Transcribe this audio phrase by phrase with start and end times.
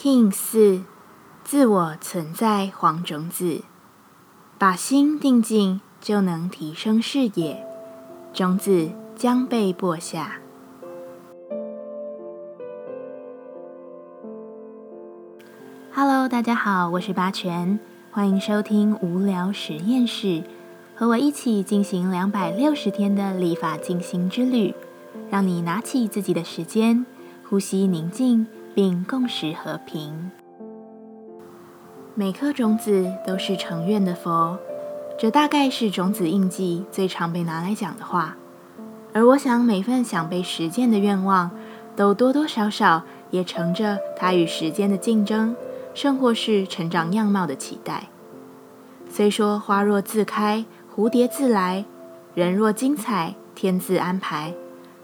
[0.00, 0.82] King 四，
[1.42, 3.62] 自我存在黄种子，
[4.56, 7.66] 把心定静，就能提升视野，
[8.32, 10.38] 种子将被播下。
[15.92, 17.80] Hello，大家好，我是八全，
[18.12, 20.44] 欢迎收听无聊实验室，
[20.94, 24.72] 和我一起进行两百六十天的立法进行之旅，
[25.28, 27.04] 让你拿起自己的时间，
[27.48, 28.46] 呼吸宁静。
[28.78, 30.30] 并共识和平。
[32.14, 34.56] 每颗种子都是成愿的佛，
[35.18, 38.36] 这大概是种子印记最常被拿来讲的话。
[39.12, 41.50] 而我想，每份想被实践的愿望，
[41.96, 43.02] 都多多少少
[43.32, 45.56] 也乘着它与时间的竞争，
[45.92, 48.04] 甚或是成长样貌的期待。
[49.10, 50.64] 虽说花若自开，
[50.94, 51.84] 蝴蝶自来；
[52.32, 54.54] 人若精彩，天自安排。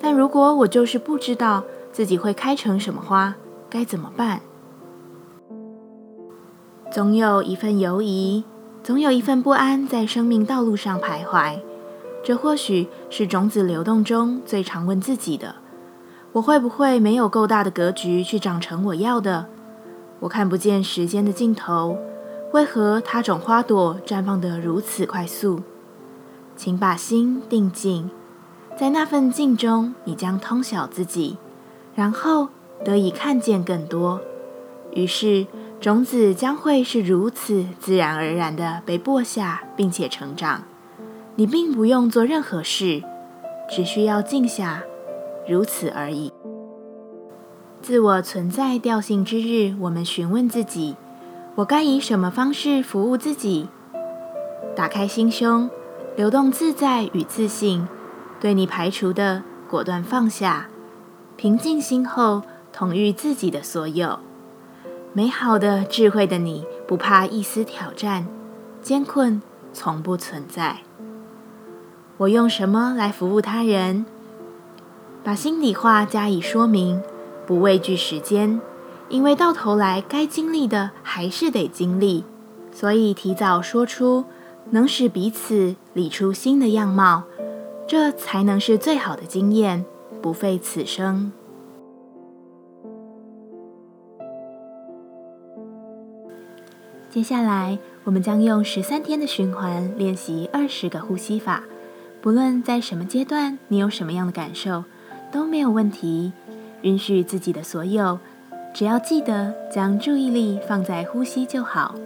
[0.00, 3.36] 但如果我就是不知道自己会开成什么花，
[3.70, 4.40] 该怎么办？
[6.90, 8.44] 总有一份犹疑，
[8.82, 11.60] 总有一份不安在生命道路上徘徊。
[12.24, 15.56] 这或许是种子流动中最常问自己的：
[16.32, 19.46] 我会不会没有够大的格局去长成我要的？
[20.20, 21.98] 我看不见时间的尽头，
[22.52, 25.60] 为何他种花朵绽放得如此快速？
[26.56, 28.10] 请把心定静，
[28.78, 31.36] 在那份静中，你将通晓自己，
[31.94, 32.48] 然后。
[32.84, 34.20] 得以看见更多，
[34.92, 35.46] 于是
[35.80, 40.62] 种子将会是如此自然而然的被播下，并且成长。
[41.36, 43.02] 你并不用做任何事，
[43.70, 44.82] 只需要静下，
[45.46, 46.32] 如此而已。
[47.80, 50.96] 自我存在调性之日，我们询问自己：
[51.56, 53.68] 我该以什么方式服务自己？
[54.74, 55.70] 打开心胸，
[56.16, 57.86] 流动自在与自信，
[58.40, 60.68] 对你排除的果断放下，
[61.36, 62.42] 平静心后。
[62.72, 64.18] 统御自己的所有，
[65.12, 68.26] 美好的智慧的你，不怕一丝挑战，
[68.82, 70.78] 艰困从不存在。
[72.18, 74.04] 我用什么来服务他人？
[75.24, 77.02] 把心里话加以说明，
[77.46, 78.60] 不畏惧时间，
[79.08, 82.24] 因为到头来该经历的还是得经历，
[82.72, 84.24] 所以提早说出，
[84.70, 87.24] 能使彼此理出新的样貌，
[87.86, 89.84] 这才能是最好的经验，
[90.22, 91.32] 不费此生。
[97.18, 101.64] 接下来，我们将用十三天的循环练习二十个呼吸法。
[102.22, 104.84] 不论在什么阶段，你有什么样的感受，
[105.32, 106.32] 都没有问题。
[106.82, 108.20] 允许自己的所有，
[108.72, 111.96] 只要记得将注意力放在呼吸就好。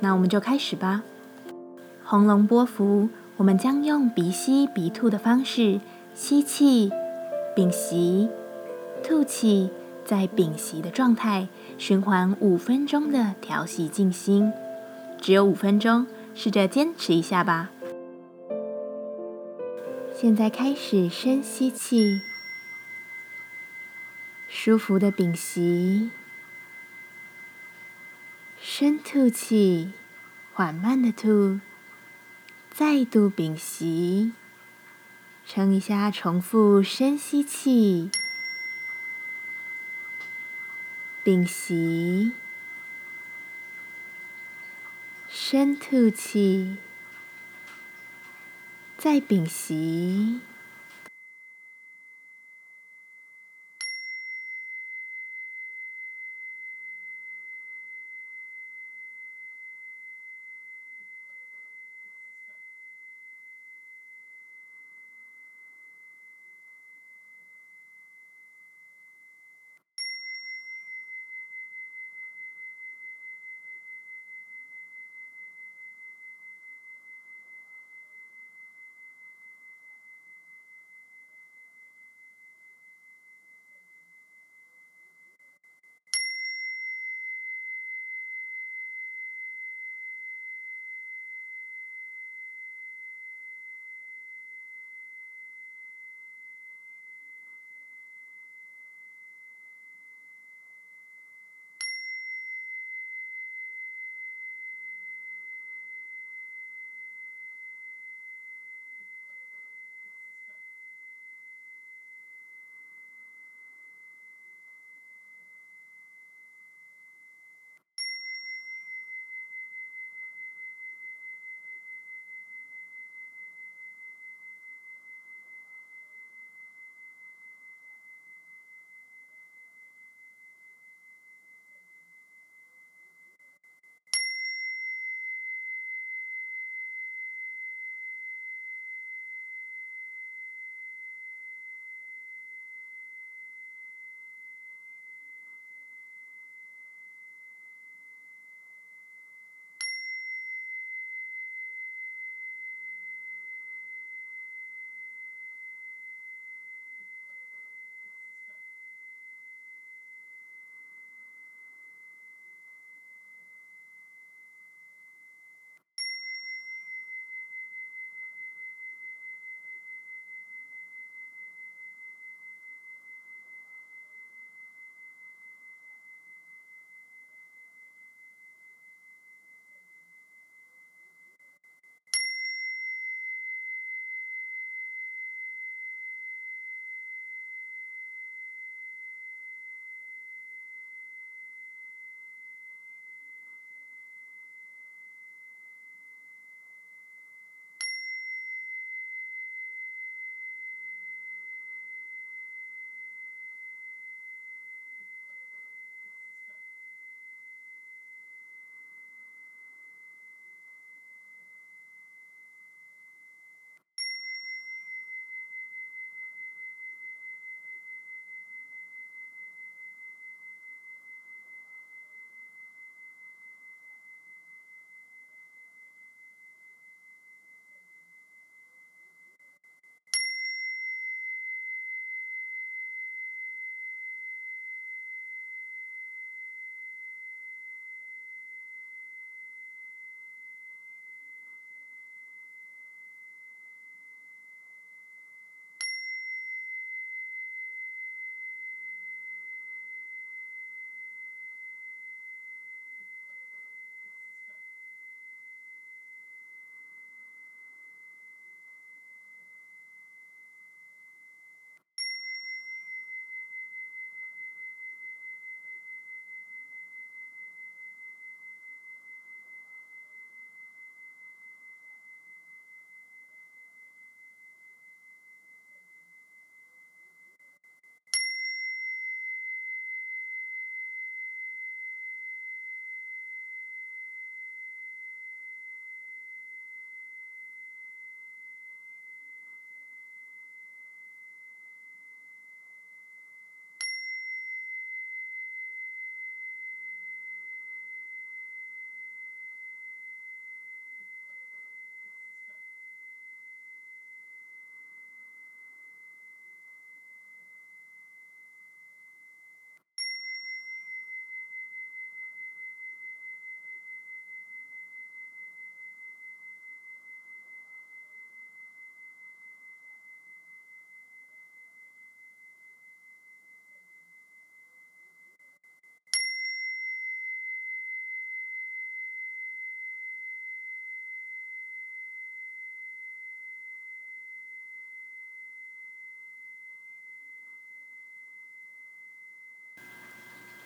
[0.00, 1.04] 那我们就开始吧。
[2.02, 5.78] 红龙波幅，我们将用鼻吸鼻吐的方式
[6.12, 6.90] 吸气，
[7.54, 8.28] 屏息，
[9.04, 9.70] 吐气。
[10.06, 14.52] 在屏息的状态，循环五分钟的调息静心，
[15.20, 17.70] 只有五分钟，试着坚持一下吧。
[20.14, 22.20] 现在开始深吸气，
[24.48, 26.12] 舒服的屏息，
[28.60, 29.90] 深吐气，
[30.54, 31.60] 缓慢的吐，
[32.70, 34.32] 再度屏息，
[35.44, 38.08] 撑一下，重复深吸气。
[41.26, 42.30] 屏息，
[45.28, 46.76] 深吐气，
[48.96, 50.38] 再屏息。